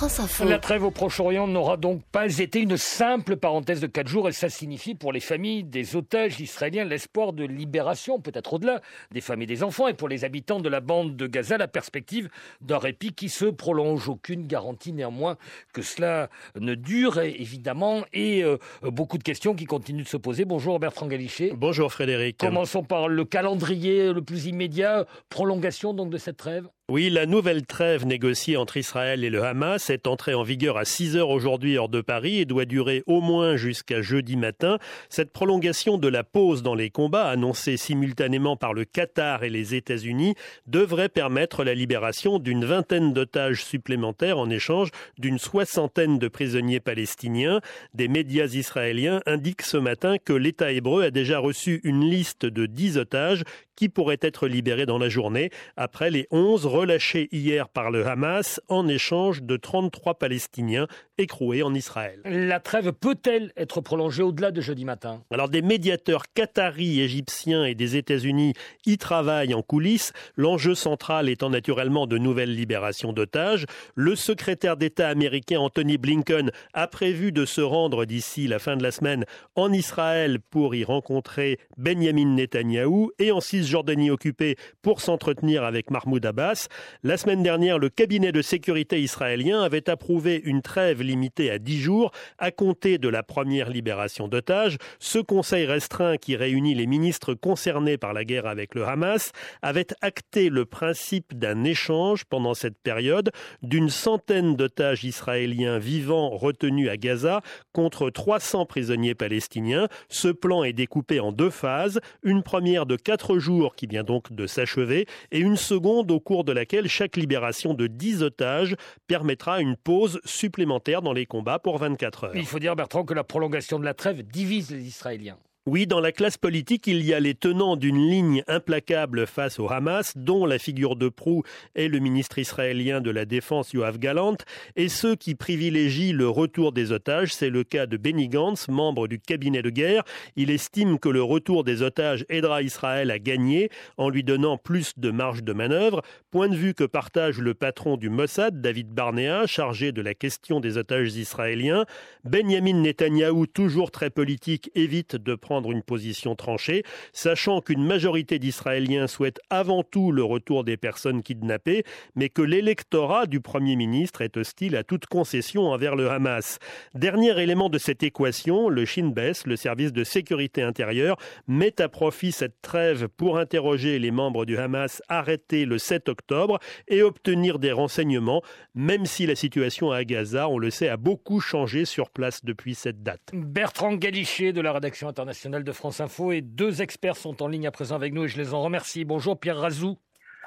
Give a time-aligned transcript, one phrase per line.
[0.00, 0.44] France Info.
[0.46, 4.32] La trêve au Proche-Orient n'aura donc pas été une simple parenthèse de quatre jours et
[4.32, 8.80] ça signifie pour les familles des otages israéliens l'espoir de libération, peut-être au-delà,
[9.12, 11.68] des familles et des enfants et pour les habitants de la bande de Gaza la
[11.68, 12.30] perspective
[12.62, 14.08] d'un répit qui se prolonge.
[14.08, 15.36] Aucune garantie néanmoins
[15.74, 20.46] que cela ne dure évidemment et euh, beaucoup de questions qui continuent de se poser.
[20.46, 21.52] Bonjour Bertrand Galichet.
[21.54, 22.38] Bonjour Frédéric.
[22.38, 26.70] Commençons par le calendrier le plus immédiat, prolongation donc de cette trêve?
[26.90, 30.84] Oui, la nouvelle trêve négociée entre Israël et le Hamas est entrée en vigueur à
[30.84, 34.80] 6 heures aujourd'hui hors de Paris et doit durer au moins jusqu'à jeudi matin.
[35.08, 39.76] Cette prolongation de la pause dans les combats, annoncée simultanément par le Qatar et les
[39.76, 40.34] États-Unis,
[40.66, 47.60] devrait permettre la libération d'une vingtaine d'otages supplémentaires en échange d'une soixantaine de prisonniers palestiniens.
[47.94, 52.66] Des médias israéliens indiquent ce matin que l'État hébreu a déjà reçu une liste de
[52.66, 53.44] 10 otages
[53.80, 58.60] qui pourraient être libérés dans la journée après les 11 relâchés hier par le Hamas
[58.68, 62.20] en échange de 33 Palestiniens écroués en Israël.
[62.26, 65.22] La trêve peut-elle être prolongée au-delà de jeudi matin?
[65.30, 68.52] Alors des médiateurs qataris, égyptiens et des États-Unis
[68.84, 73.64] y travaillent en coulisses, l'enjeu central étant naturellement de nouvelles libérations d'otages.
[73.94, 78.82] Le secrétaire d'État américain Anthony Blinken a prévu de se rendre d'ici la fin de
[78.82, 85.62] la semaine en Israël pour y rencontrer Benjamin Netanyahou et en Cisjordanie occupée pour s'entretenir
[85.62, 86.66] avec Mahmoud Abbas.
[87.04, 91.78] La semaine dernière, le cabinet de sécurité israélien avait approuvé une trêve limitée à 10
[91.78, 94.76] jours à compter de la première libération d'otages.
[94.98, 99.30] Ce conseil restreint qui réunit les ministres concernés par la guerre avec le Hamas
[99.62, 103.30] avait acté le principe d'un échange pendant cette période
[103.62, 107.40] d'une centaine d'otages israéliens vivants retenus à Gaza
[107.72, 109.86] contre 300 prisonniers palestiniens.
[110.08, 114.32] Ce plan est découpé en deux phases, une première de 4 jours qui vient donc
[114.32, 119.60] de s'achever et une seconde au cours de laquelle chaque libération de 10 otages permettra
[119.60, 122.36] une pause supplémentaire dans les combats pour 24 heures.
[122.36, 125.38] Il faut dire, Bertrand, que la prolongation de la trêve divise les Israéliens.
[125.72, 129.70] Oui, dans la classe politique, il y a les tenants d'une ligne implacable face au
[129.70, 131.44] Hamas, dont la figure de proue
[131.76, 134.36] est le ministre israélien de la Défense Yoav Galant,
[134.74, 137.32] et ceux qui privilégient le retour des otages.
[137.32, 140.02] C'est le cas de Benny Gantz, membre du cabinet de guerre.
[140.34, 144.94] Il estime que le retour des otages aidera Israël à gagner en lui donnant plus
[144.96, 146.02] de marge de manœuvre.
[146.32, 150.58] Point de vue que partage le patron du Mossad, David Barnea, chargé de la question
[150.58, 151.84] des otages israéliens.
[152.24, 158.38] Benjamin Netanyahou, toujours très politique, évite de prendre prendre une position tranchée, sachant qu'une majorité
[158.38, 161.84] d'Israéliens souhaitent avant tout le retour des personnes kidnappées,
[162.14, 166.58] mais que l'électorat du Premier ministre est hostile à toute concession envers le Hamas.
[166.94, 171.90] Dernier élément de cette équation, le Shin Bet, le service de sécurité intérieure, met à
[171.90, 177.58] profit cette trêve pour interroger les membres du Hamas arrêtés le 7 octobre et obtenir
[177.58, 178.42] des renseignements,
[178.74, 182.74] même si la situation à Gaza, on le sait, a beaucoup changé sur place depuis
[182.74, 183.20] cette date.
[183.34, 187.66] Bertrand Galichet de la rédaction internationale de France Info et deux experts sont en ligne
[187.66, 189.04] à présent avec nous et je les en remercie.
[189.04, 189.98] Bonjour Pierre Razou.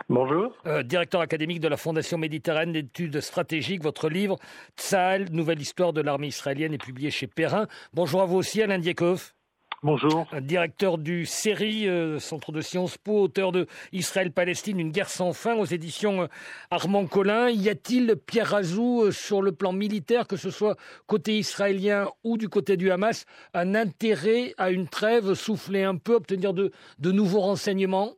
[0.09, 0.55] Bonjour.
[0.65, 3.83] Euh, directeur académique de la Fondation Méditerranée d'études stratégiques.
[3.83, 4.39] Votre livre,
[4.77, 7.67] Tsahal, Nouvelle histoire de l'armée israélienne, est publié chez Perrin.
[7.93, 9.33] Bonjour à vous aussi, Alain Diekov.
[9.83, 10.25] Bonjour.
[10.39, 15.55] Directeur du CERI, euh, Centre de Sciences Po, auteur de Israël-Palestine, une guerre sans fin
[15.55, 16.27] aux éditions euh,
[16.71, 17.49] Armand Collin.
[17.49, 22.37] Y a-t-il, Pierre Razou, euh, sur le plan militaire, que ce soit côté israélien ou
[22.37, 27.11] du côté du Hamas, un intérêt à une trêve, souffler un peu, obtenir de, de
[27.11, 28.13] nouveaux renseignements?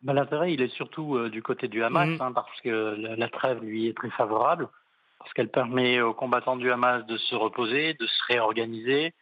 [0.00, 2.22] Ben, L'intérêt, il est surtout du côté du Hamas, mmh.
[2.22, 4.70] hein, parce que la, la, trêve, lui, est très favorable,
[5.18, 9.12] parce qu'elle permet aux combattants du Hamas de se reposer, de se réorganiser,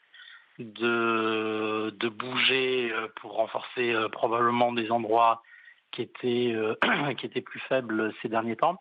[0.58, 5.42] de, de bouger euh, pour renforcer euh, probablement des endroits
[5.90, 6.74] qui étaient, euh,
[7.18, 8.80] qui étaient plus faibles ces derniers temps.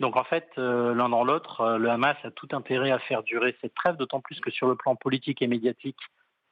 [0.00, 3.74] Donc en fait, l'un dans l'autre, le Hamas a tout intérêt à faire durer cette
[3.74, 5.98] trêve, d'autant plus que sur le plan politique et médiatique,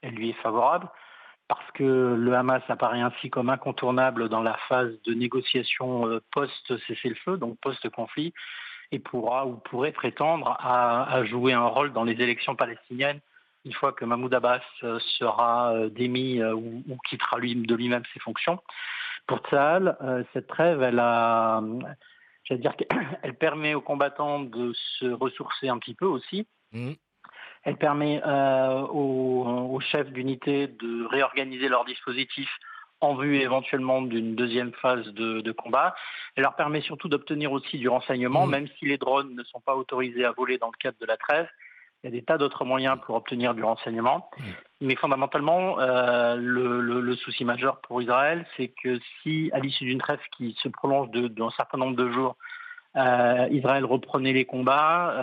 [0.02, 0.88] elle lui est favorable,
[1.48, 7.58] parce que le Hamas apparaît ainsi comme incontournable dans la phase de négociation post-cessez-le-feu, donc
[7.58, 8.32] post-conflit,
[8.92, 13.20] et pourra ou pourrait prétendre à, à, jouer un rôle dans les élections palestiniennes
[13.64, 18.02] une fois que Mahmoud Abbas euh, sera euh, démis euh, ou, quittera lui, de lui-même
[18.12, 18.58] ses fonctions.
[19.26, 19.96] Pour Tsahal,
[20.32, 21.62] cette trêve, elle a,
[22.50, 26.48] dire qu'elle permet aux combattants de se ressourcer un petit peu aussi.
[26.72, 26.92] Mmh.
[27.62, 32.48] Elle permet aux, chefs d'unité de réorganiser leur dispositif
[33.00, 35.94] en vue éventuellement d'une deuxième phase de, combat.
[36.34, 38.50] Elle leur permet surtout d'obtenir aussi du renseignement, mmh.
[38.50, 41.18] même si les drones ne sont pas autorisés à voler dans le cadre de la
[41.18, 41.46] trêve.
[42.02, 44.30] Il y a des tas d'autres moyens pour obtenir du renseignement.
[44.80, 50.20] Mais fondamentalement, euh, le, souci majeur pour Israël, c'est que si, à l'issue d'une trêve
[50.36, 52.36] qui se prolonge d'un certain nombre de jours,
[52.96, 55.22] Israël reprenait les combats,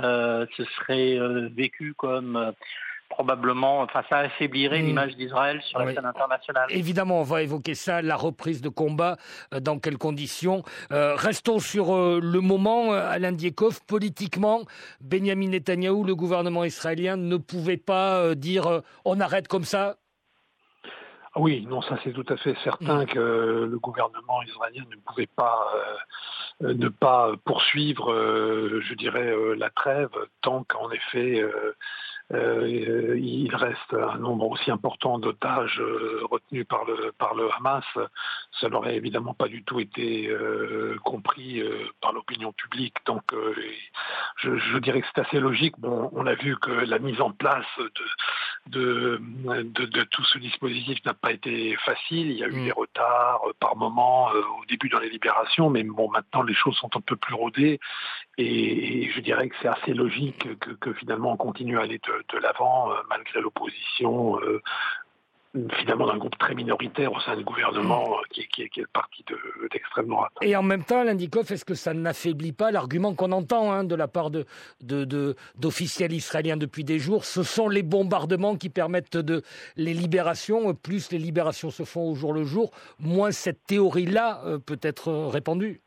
[0.56, 1.18] ce serait
[1.50, 2.54] vécu comme
[3.10, 4.86] probablement, enfin ça affaiblirait hmm.
[4.86, 6.68] l'image d'Israël sur la scène internationale.
[6.70, 9.18] Évidemment, on va évoquer ça, la reprise de combat,
[9.54, 10.64] euh, dans quelles conditions.
[10.92, 14.62] Euh, restons sur euh, le moment, Alain Diekov, politiquement,
[15.02, 19.98] Benjamin Netanyahou, le gouvernement israélien, ne pouvait pas dire on arrête comme ça?
[21.36, 23.08] Oui, non, ça c'est tout à fait certain hmm.
[23.08, 25.68] que le gouvernement israélien ne pouvait pas
[26.60, 28.12] ne pas poursuivre,
[28.82, 30.10] je dirais, la trêve
[30.42, 31.44] tant qu'en effet
[32.34, 37.86] euh, il reste un nombre aussi important d'otages euh, retenus par le, par le Hamas.
[38.60, 41.64] Ça n'aurait évidemment pas du tout été euh, compris
[42.02, 42.96] par l'opinion publique.
[43.06, 43.24] Donc
[44.38, 45.76] je, je, dirais que c'est assez logique.
[45.80, 47.92] Bon, on a vu que la mise en place de,
[48.70, 49.22] de,
[49.64, 52.32] de, tout ce dispositif n'a pas été facile.
[52.32, 52.66] Il y a eu mm.
[52.66, 56.90] des retards par moment au début dans les libérations, mais bon, maintenant les choses sont
[56.96, 57.80] un peu plus rodées
[58.38, 62.36] et, je dirais que c'est assez logique que, que, finalement on continue à aller de,
[62.36, 64.62] de l'avant euh, malgré l'opposition euh,
[65.80, 68.40] finalement d'un groupe très minoritaire au sein du gouvernement mm.
[68.40, 69.24] euh, qui, est le parti
[69.72, 70.32] d'extrême droite.
[70.42, 73.96] Et en même temps, l'Indikoff, est-ce que ça n'affaiblit pas l'argument qu'on entend hein, de
[73.96, 77.26] la part d'officiels de, de, israéliens depuis des jours?
[77.26, 79.44] Ce sont les bombardements qui permettent de
[79.76, 80.74] les libérations.
[80.74, 85.82] Plus les libérations se font au jour le jour, moins cette théorie-là peut être répandue?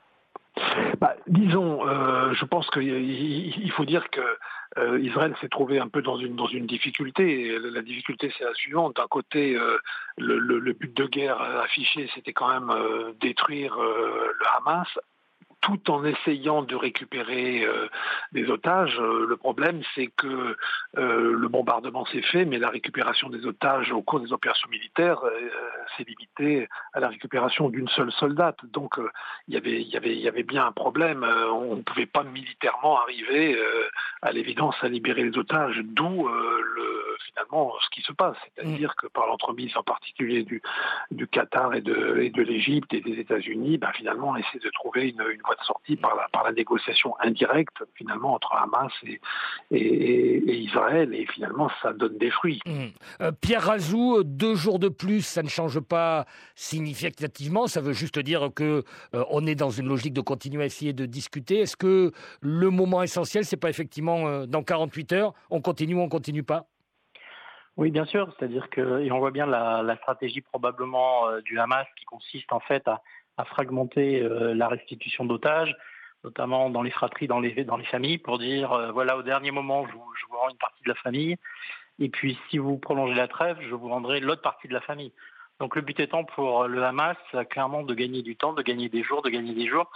[1.01, 4.21] Bah, disons, euh, je pense qu'il faut dire que
[4.79, 7.59] euh, Israël s'est trouvé un peu dans une dans une difficulté.
[7.59, 8.97] La difficulté, c'est la suivante.
[8.97, 9.79] D'un côté, euh,
[10.17, 12.73] le, le, but de guerre affiché, c'était quand même
[13.21, 14.89] détruire le Hamas
[15.61, 17.89] tout en essayant de récupérer euh,
[18.33, 18.99] des otages.
[18.99, 20.57] Euh, le problème, c'est que
[20.97, 25.21] euh, le bombardement s'est fait, mais la récupération des otages au cours des opérations militaires
[25.97, 28.59] s'est limitée à la récupération d'une seule soldate.
[28.73, 28.97] Donc,
[29.49, 31.25] il y avait, y avait, y avait bien un problème.
[31.53, 33.59] on ne pouvait pas militairement arriver,
[34.23, 38.37] à l'évidence, à libérer les otages, d'où le, finalement ce qui se passe.
[38.55, 40.63] C'est-à-dire que par l'entremise en particulier du,
[41.11, 44.71] du Qatar et de, et de l'Égypte et des États-Unis, ben, finalement, on essaie de
[44.71, 49.21] trouver une, une de sortie par la, par la négociation indirecte finalement entre Hamas et,
[49.71, 52.61] et, Israël et finalement ça donne des fruits.
[52.67, 52.87] Mmh.
[53.21, 58.19] Euh, Pierre Razou, deux jours de plus, ça ne change pas significativement, ça veut juste
[58.19, 58.85] dire que
[59.15, 61.61] euh, on est dans une logique de continuer à essayer de discuter.
[61.61, 66.01] Est-ce que le moment essentiel, c'est pas effectivement euh, dans 48 heures, on continue ou
[66.01, 66.67] on continue pas?
[67.81, 68.33] Oui, bien sûr.
[68.39, 72.61] C'est-à-dire que, et on voit bien la, la stratégie probablement du Hamas qui consiste en
[72.61, 73.03] fait à,
[73.41, 75.75] à fragmenter euh, la restitution d'otages,
[76.25, 79.51] notamment dans les fratries, dans les, dans les familles, pour dire, euh, voilà, au dernier
[79.51, 81.37] moment, je vous, je vous, rends une partie de la famille,
[81.99, 85.13] et puis si vous prolongez la trêve, je vous rendrai l'autre partie de la famille.
[85.59, 87.17] Donc le but étant pour le Hamas,
[87.51, 89.91] clairement, de gagner du temps, de gagner des jours, de gagner des jours.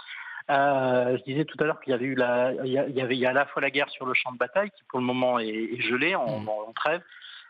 [0.51, 3.19] Euh, je disais tout à l'heure qu'il y avait eu la, il y, avait, il
[3.19, 5.05] y a à la fois la guerre sur le champ de bataille qui pour le
[5.05, 6.49] moment est, gelée en, mmh.
[6.49, 7.01] en, trêve.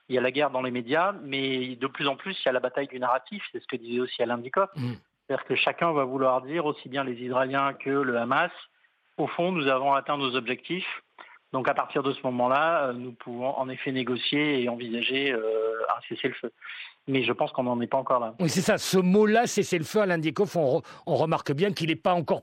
[0.09, 2.49] Il y a la guerre dans les médias, mais de plus en plus il y
[2.49, 3.43] a la bataille du narratif.
[3.51, 4.69] C'est ce que disait aussi Alain Dikoff.
[4.75, 4.93] Mmh.
[5.27, 8.51] C'est-à-dire que chacun va vouloir dire, aussi bien les Israéliens que le Hamas,
[9.17, 11.01] au fond, nous avons atteint nos objectifs.
[11.53, 15.39] Donc à partir de ce moment-là, euh, nous pouvons en effet négocier et envisager euh,
[15.89, 16.51] un cessez-le-feu.
[17.07, 18.35] Mais je pense qu'on n'en est pas encore là.
[18.39, 18.77] Oui, c'est ça.
[18.77, 22.41] Ce mot-là, cessez-le-feu, à l'Indikoff, on, on, remarque bien qu'il n'est pas encore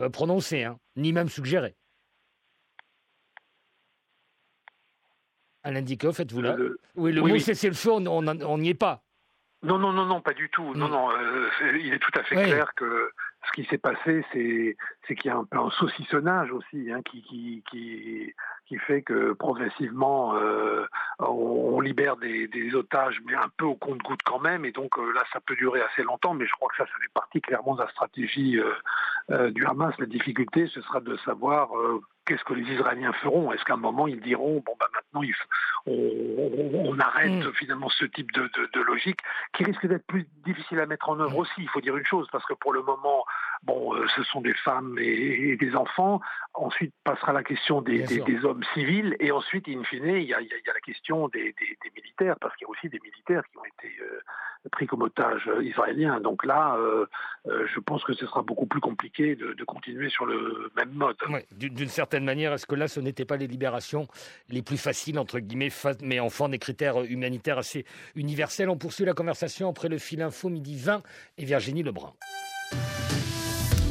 [0.00, 1.74] euh, prononcé, hein, ni même suggéré.
[5.64, 6.56] Alain Dikoff, êtes-vous là
[6.96, 9.02] Oui, le mot cessez-le-feu, on n'y est pas.
[9.62, 10.74] Non, non, non, non, pas du tout.
[10.74, 10.90] Non, mm.
[10.90, 13.10] non, euh, il est tout à fait clair que
[13.46, 14.76] ce qui s'est passé, c'est
[15.06, 18.34] c'est qu'il y a un peu un saucissonnage aussi, hein, qui, qui, qui,
[18.66, 20.86] qui fait que progressivement euh,
[21.18, 25.12] on, libère des, des, otages, mais un peu au compte-goutte quand même, et donc euh,
[25.12, 27.74] là ça peut durer assez longtemps, mais je crois que ça, ça fait partie clairement
[27.74, 28.60] de la stratégie
[29.30, 29.94] euh, du Hamas.
[29.98, 31.70] La difficulté, ce sera de savoir
[32.26, 33.52] qu'est-ce que les Israéliens feront?
[33.52, 35.34] Est-ce qu'à un moment ils diront bon bah maintenant il
[35.86, 37.52] on, on, arrête mm.
[37.54, 39.18] finalement ce type de, de, de, logique
[39.52, 41.40] qui risque d'être plus difficile à mettre en œuvre mm.
[41.40, 41.52] aussi?
[41.58, 43.24] Il faut dire une chose parce que pour le moment
[43.64, 46.20] bon euh, ce sont des femmes et, des enfants.
[46.54, 50.40] Ensuite passera la question des, des, hommes civils et ensuite in fine il y a,
[50.40, 51.54] il y a la question des,
[51.94, 54.20] militaires parce qu'il y a aussi des militaires qui ont été euh,
[54.70, 56.20] pris comme otages euh, israéliens.
[56.20, 56.78] Donc là,
[57.46, 61.16] je pense que ce sera beaucoup plus compliqué de, de continuer sur le même mode.
[61.52, 64.08] D'une certaine manière, est-ce que là, ce n'était pas les libérations
[64.48, 65.70] les plus faciles, entre guillemets,
[66.02, 70.48] mais enfin des critères humanitaires assez universels On poursuit la conversation après le fil info
[70.48, 71.02] midi 20
[71.38, 72.14] et Virginie Lebrun.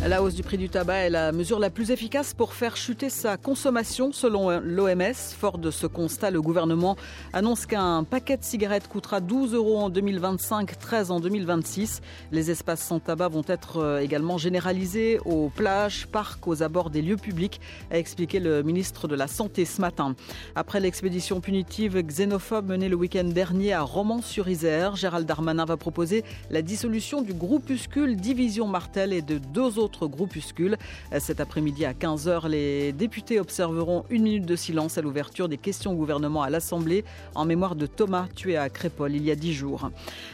[0.08, 3.12] La hausse du prix du tabac est la mesure la plus efficace pour faire chuter
[3.12, 5.14] sa consommation selon l'OMS.
[5.14, 6.98] Fort de ce constat, le gouvernement
[7.34, 12.02] annonce qu'un paquet de cigarettes coûtera 12 euros en 2025, 13 en 2026.
[12.32, 17.04] Les espaces sans tabac vont être euh, également généralisés aux plages, parcs, aux abords des
[17.04, 20.16] lieux publics, a expliqué le ministre de la Santé ce matin.
[20.56, 26.64] Après l'expédition punitive xénophobe menée le week-end dernier à Romans-sur-Isère, Gérald Darmanin va proposer la
[26.64, 30.78] dissolution du groupuscule Division Martel et de deux autres groupuscule.
[31.20, 35.92] Cet après-midi à 15h, les députés observeront une minute de silence à l'ouverture des questions
[35.92, 37.04] au gouvernement à l'Assemblée
[37.36, 39.90] en mémoire de Thomas tué à Crépol il y a dix jours.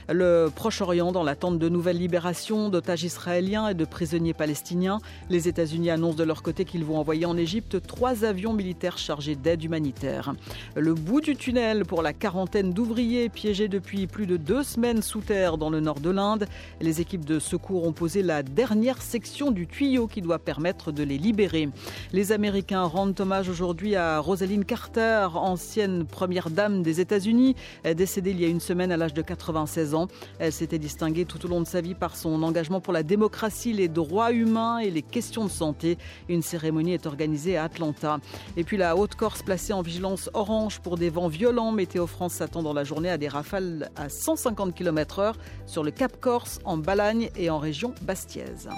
[0.09, 4.99] Le Proche-Orient dans l'attente de nouvelles libérations d'otages israéliens et de prisonniers palestiniens.
[5.29, 9.35] Les États-Unis annoncent de leur côté qu'ils vont envoyer en Égypte trois avions militaires chargés
[9.35, 10.33] d'aide humanitaire.
[10.75, 15.21] Le bout du tunnel pour la quarantaine d'ouvriers piégés depuis plus de deux semaines sous
[15.21, 16.47] terre dans le nord de l'Inde.
[16.81, 21.03] Les équipes de secours ont posé la dernière section du tuyau qui doit permettre de
[21.03, 21.69] les libérer.
[22.13, 27.55] Les Américains rendent hommage aujourd'hui à Rosaline Carter, ancienne première dame des États-Unis,
[27.95, 30.07] décédée il y a une semaine à l'âge de 96 ans.
[30.39, 33.73] Elle s'était distinguée tout au long de sa vie par son engagement pour la démocratie,
[33.73, 35.97] les droits humains et les questions de santé.
[36.29, 38.19] Une cérémonie est organisée à Atlanta.
[38.55, 41.71] Et puis la Haute-Corse placée en vigilance orange pour des vents violents.
[41.71, 45.33] Météo France s'attend dans la journée à des rafales à 150 km/h
[45.65, 48.69] sur le Cap Corse, en Balagne et en région bastiaise.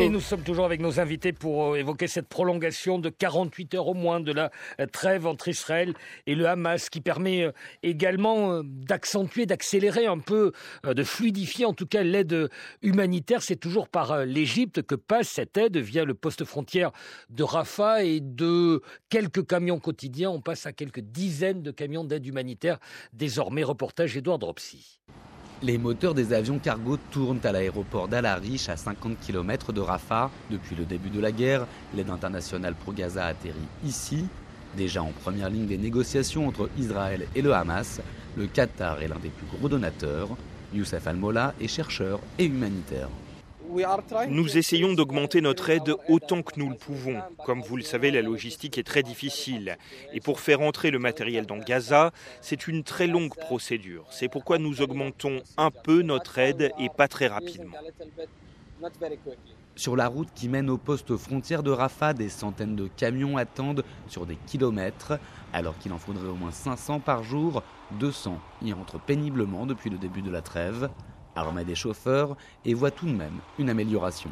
[0.00, 3.86] Et nous sommes toujours avec nos invités pour euh, évoquer cette prolongation de 48 heures
[3.86, 5.94] au moins de la euh, trêve entre Israël
[6.26, 7.52] et le Hamas, qui permet euh,
[7.84, 10.50] également d'accentuer, d'accélérer un peu,
[10.84, 12.50] de fluidifier en tout cas l'aide
[12.82, 13.42] humanitaire.
[13.42, 16.90] C'est toujours par l'Égypte que passe cette aide via le poste frontière
[17.30, 20.30] de Rafah et de quelques camions quotidiens.
[20.30, 22.78] On passe à quelques dizaines de camions d'aide humanitaire.
[23.12, 24.98] Désormais, reportage Edouard Dropsy.
[25.64, 30.30] Les moteurs des avions cargo tournent à l'aéroport d'Al Arish à 50 km de Rafah.
[30.50, 34.26] Depuis le début de la guerre, l'aide internationale pour Gaza atterrit ici.
[34.76, 38.02] Déjà en première ligne des négociations entre Israël et le Hamas,
[38.36, 40.28] le Qatar est l'un des plus gros donateurs.
[40.74, 43.08] Youssef Al-Mola est chercheur et humanitaire.
[44.28, 47.20] Nous essayons d'augmenter notre aide autant que nous le pouvons.
[47.44, 49.76] Comme vous le savez, la logistique est très difficile.
[50.12, 54.06] Et pour faire entrer le matériel dans Gaza, c'est une très longue procédure.
[54.10, 57.76] C'est pourquoi nous augmentons un peu notre aide et pas très rapidement.
[59.76, 63.84] Sur la route qui mène au poste frontière de Rafah, des centaines de camions attendent
[64.08, 65.18] sur des kilomètres.
[65.52, 67.62] Alors qu'il en faudrait au moins 500 par jour,
[67.98, 70.90] 200 y rentrent péniblement depuis le début de la trêve
[71.36, 74.30] armé des chauffeurs et voit tout de même une amélioration.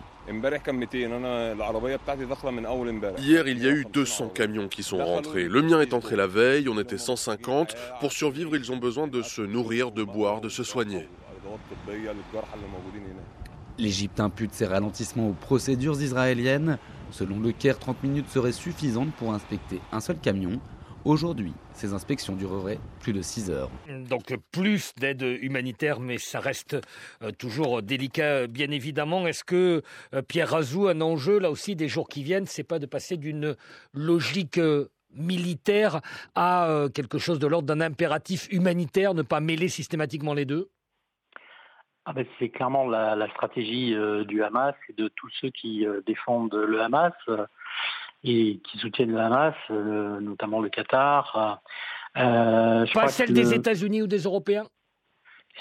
[3.19, 5.49] Hier, il y a eu 200 camions qui sont rentrés.
[5.49, 7.75] Le mien est entré la veille, on était 150.
[8.01, 11.09] Pour survivre, ils ont besoin de se nourrir, de boire, de se soigner.
[13.79, 16.79] L'Égypte impute ces ralentissements aux procédures israéliennes.
[17.11, 20.61] Selon le Caire, 30 minutes seraient suffisantes pour inspecter un seul camion.
[21.05, 23.71] Aujourd'hui, ces inspections dureraient plus de 6 heures.
[24.09, 26.77] Donc plus d'aide humanitaire, mais ça reste
[27.23, 29.27] euh, toujours délicat, bien évidemment.
[29.27, 29.83] Est-ce que
[30.15, 33.17] euh, Pierre Razou, un enjeu là aussi des jours qui viennent, c'est pas de passer
[33.17, 33.57] d'une
[33.93, 36.01] logique euh, militaire
[36.35, 40.71] à quelque chose de l'ordre d'un impératif humanitaire, ne pas mêler systématiquement les deux?
[42.07, 43.95] Ah ben c'est clairement la, stratégie
[44.27, 47.13] du Hamas et de tous ceux qui défendent le Hamas
[48.25, 51.61] et qui soutiennent le Hamas, euh, notamment le Qatar.
[52.17, 54.67] Euh, Pas celle des États-Unis ou des Européens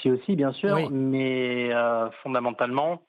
[0.01, 3.01] Si aussi, bien sûr, mais euh, fondamentalement,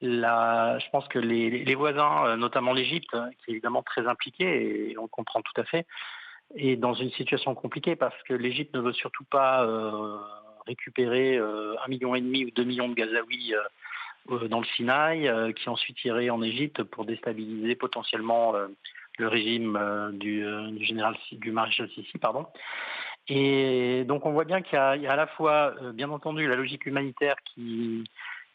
[0.00, 4.98] la, je pense que les, les voisins, notamment l'Égypte, qui est évidemment très impliquée, et
[4.98, 5.86] on comprend tout à fait,
[6.56, 9.66] est dans une situation compliquée parce que l'Égypte ne veut surtout pas
[10.66, 13.60] récupérer un million et demi ou deux millions de Gazaouis euh,
[14.28, 18.68] dans le Sinaï, euh, qui ensuite irait en Égypte pour déstabiliser potentiellement euh,
[19.18, 19.78] le régime
[20.14, 20.44] du,
[20.84, 22.46] général du maréchal Sissi, pardon.
[23.28, 26.86] Et donc on voit bien qu'il y, a à la fois, bien entendu, la logique
[26.86, 28.04] humanitaire qui,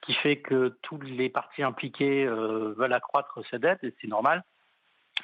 [0.02, 4.44] qui fait que tous les partis impliqués veulent accroître cette dette, et c'est normal.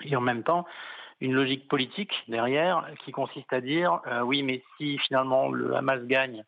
[0.04, 0.68] Et en même temps,
[1.22, 6.44] une logique politique derrière qui consiste à dire oui, mais si finalement le Hamas gagne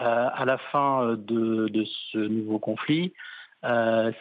[0.00, 3.12] à la fin de, de ce nouveau conflit,
[3.64, 4.12] euh,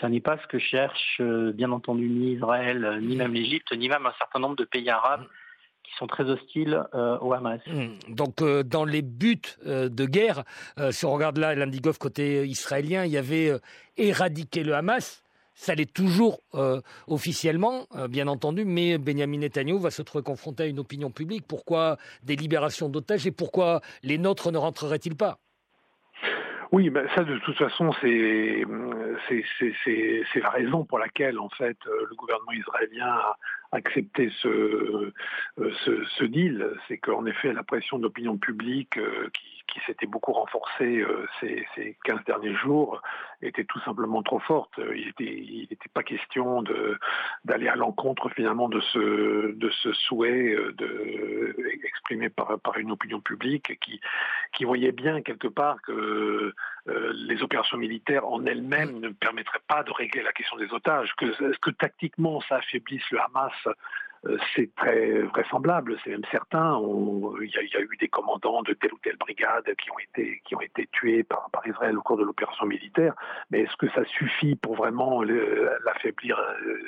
[0.00, 3.88] ça n'est pas ce que cherche, euh, bien entendu, ni Israël, ni même l'Égypte, ni
[3.88, 5.26] même un certain nombre de pays arabes
[5.82, 7.60] qui sont très hostiles euh, au Hamas.
[7.66, 7.98] Hmm.
[8.08, 10.44] Donc, dans les buts de guerre,
[10.90, 13.52] si on regarde là l'Indigov côté israélien, il y avait
[13.96, 15.22] éradiquer le Hamas.
[15.60, 16.38] Ça l'est toujours
[17.08, 21.46] officiellement, bien entendu, mais Benjamin Netanyahu va se trouver confronté à une opinion publique.
[21.48, 25.40] Pourquoi des libérations d'otages et pourquoi les nôtres ne rentreraient-ils pas?
[26.70, 28.62] Oui, mais ça de toute façon c'est
[29.84, 33.36] c'est la raison pour laquelle en fait le gouvernement israélien a
[33.72, 35.12] accepté ce,
[35.56, 38.98] ce, ce deal, c'est qu'en effet la pression d'opinion publique
[39.34, 43.02] qui qui s'était beaucoup renforcée euh, ces, ces, 15 derniers jours
[43.42, 44.72] était tout simplement trop forte.
[44.78, 46.64] Il n'était était pas question
[47.44, 52.90] d'aller à l'encontre finalement de ce, de ce souhait euh, de, exprimé par, par une
[52.90, 54.00] opinion publique qui,
[54.52, 56.54] qui voyait bien quelque part que
[56.88, 61.12] euh, les opérations militaires en elles-mêmes ne permettraient pas de régler la question des otages,
[61.16, 63.52] que, que tactiquement ça affaiblisse le Hamas
[64.54, 66.78] c'est très vraisemblable, c'est même certain.
[67.40, 70.54] Il y, a eu des commandants de telle ou telle brigade qui ont été, qui
[70.54, 73.14] ont été tués par, par Israël au cours de l'opération militaire,
[73.50, 76.82] mais est-ce que ça suffit pour vraiment l'affaiblir euh,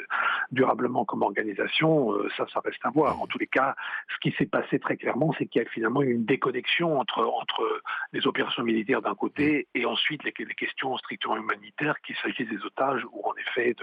[0.51, 2.13] durablement comme organisation?
[2.13, 3.21] Euh, Ça, ça reste à voir.
[3.21, 3.75] En tous les cas,
[4.13, 7.83] ce qui s'est passé très clairement, c'est qu'il y a finalement une déconnexion entre, entre
[8.13, 12.63] les opérations militaires d'un côté et ensuite les, les, questions strictement humanitaires, qu'il s'agisse des
[12.65, 13.75] otages ou en effet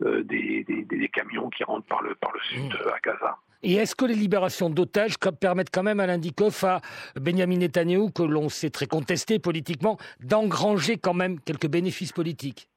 [0.00, 3.38] de, des, des, des, camions qui rentrent par le, par le sud Gaza.
[3.62, 6.82] Et est-ce que les libérations d'otages permettent quand même à l'Indikoff, à
[7.16, 12.68] Benjamin Netanyahu, que l'on sait très contesté politiquement, d'engranger quand même quelques bénéfices politiques?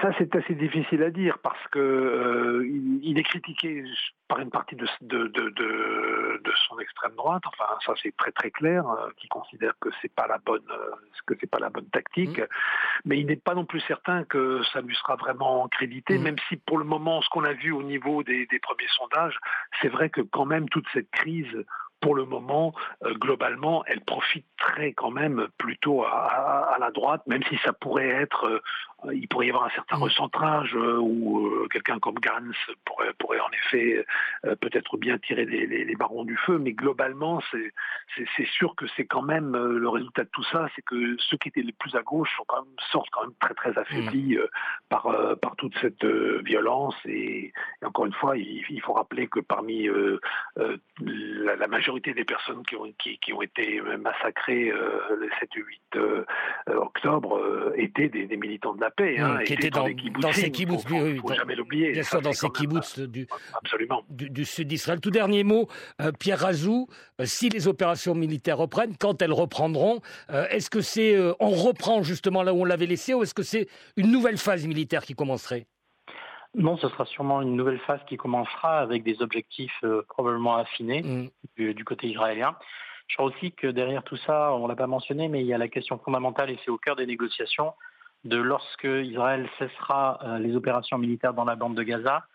[0.00, 2.66] Ça, c'est assez difficile à dire parce que euh,
[3.02, 3.84] il, est critiqué
[4.28, 7.42] par une partie de, de, de, de, son extrême droite.
[7.46, 10.90] Enfin, ça c'est très très clair, euh, qui considère que c'est pas la bonne, euh,
[11.26, 12.38] que c'est pas la bonne tactique.
[12.38, 12.46] Mmh.
[13.04, 16.22] Mais il n'est pas non plus certain que ça lui sera vraiment crédité, mmh.
[16.22, 19.38] même si pour le moment, ce qu'on a vu au niveau des, des premiers sondages,
[19.82, 21.64] c'est vrai que quand même toute cette crise
[22.04, 22.74] pour le moment,
[23.04, 28.60] euh, globalement, elle profiterait quand même plutôt à, la droite, même si ça pourrait être,
[29.12, 30.02] il pourrait y avoir un certain mm.
[30.02, 32.40] recentrage euh, où quelqu'un comme Gans
[32.84, 34.04] pourrait, pourrait en effet
[34.60, 39.22] peut-être bien tirer les, les, barons du feu, mais globalement, c'est sûr que c'est quand
[39.22, 42.30] même le résultat de tout ça, c'est que ceux qui étaient les plus à gauche
[42.36, 44.46] sont quand même, sortent quand même très très affaiblis mm.
[44.88, 45.08] par,
[45.40, 47.52] par toute cette violence et,
[47.84, 49.88] encore une fois, il, faut rappeler que parmi
[51.00, 55.60] la, la majorité des personnes qui ont, qui, ont été massacrées euh, le 7 et
[55.60, 56.24] 8 euh,
[56.68, 59.18] octobre euh, étaient des, militants de la paix.
[59.18, 59.86] Hein, qui étaient dans,
[60.20, 61.92] dans, ces kibbutz, faut, jamais l'oublier.
[61.92, 63.26] Bien sûr, dans ces kibbutz du,
[64.10, 65.00] du, sud d'Israël.
[65.00, 65.68] Tout dernier mot,
[66.18, 66.88] Pierre Razou,
[67.24, 70.00] si les opérations militaires reprennent, quand elles reprendront,
[70.50, 73.68] est-ce que c'est on reprend justement là où on l'avait laissé ou est-ce que c'est
[73.96, 75.66] une nouvelle phase militaire qui commencerait?
[76.54, 81.02] Non, ce sera sûrement une nouvelle phase qui commencera avec des objectifs euh, probablement affinés
[81.02, 81.72] mm.
[81.72, 82.56] du, côté israélien.
[83.08, 85.58] Je crois aussi que derrière tout ça, on l'a pas mentionné, mais il y a
[85.58, 87.72] la question fondamentale et c'est au cœur des négociations
[88.24, 92.26] de lorsque Israël cessera euh, les opérations militaires dans la bande de Gaza,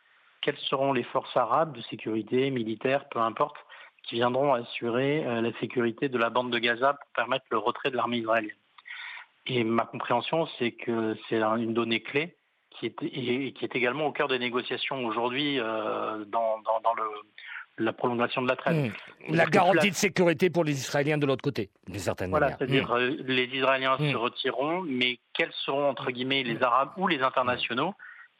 [0.41, 3.57] quelles seront les forces arabes de sécurité, militaires, peu importe,
[4.03, 7.91] qui viendront assurer euh, la sécurité de la bande de Gaza pour permettre le retrait
[7.91, 8.55] de l'armée israélienne?
[9.47, 12.35] Et ma compréhension, c'est que c'est une donnée clé
[12.79, 16.57] qui est, également au cœur des négociations aujourd'hui euh, dans,
[16.95, 17.03] le,
[17.79, 18.91] la prolongation de la trêve.
[19.27, 19.35] Hmm.
[19.35, 22.57] La garantie de sécurité pour les Israéliens de l'autre côté, d'une certaine voilà, manière.
[22.59, 22.99] c'est-à-dire hmm.
[22.99, 24.15] euh, les Israéliens se hmm.
[24.15, 27.93] retireront, mais quels seront entre guillemets les Arabes ou les internationaux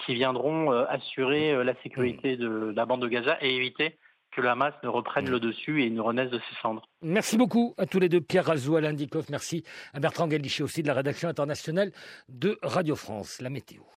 [0.06, 3.98] qui viendront euh, assurer la sécurité de la bande de Gaza et éviter
[4.32, 6.88] que le Hamas ne reprenne le dessus et ne renaisse de ses cendres.
[7.02, 10.84] Merci beaucoup à tous les deux, Pierre Razou, Alain Dikoff, merci à Bertrand Gallichet aussi
[10.84, 11.92] de la rédaction internationale
[12.30, 13.82] de Radio France, la météo.